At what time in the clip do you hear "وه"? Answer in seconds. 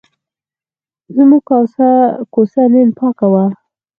3.33-3.45